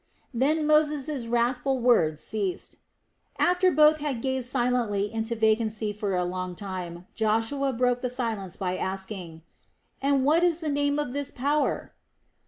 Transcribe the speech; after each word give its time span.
Then 0.33 0.65
Moses' 0.65 1.27
wrathful 1.27 1.77
words 1.79 2.23
ceased. 2.23 2.77
After 3.37 3.69
both 3.69 3.97
had 3.97 4.23
gazed 4.23 4.49
silently 4.49 5.13
into 5.13 5.35
vacancy 5.35 5.95
a 6.01 6.25
long 6.25 6.55
time, 6.55 7.05
Joshua 7.13 7.71
broke 7.71 8.01
the 8.01 8.09
silence 8.09 8.57
by 8.57 8.77
asking: 8.77 9.43
"And 10.01 10.25
what 10.25 10.41
is 10.43 10.59
the 10.59 10.69
name 10.69 10.97
of 10.97 11.13
this 11.13 11.29
power?" 11.29 11.93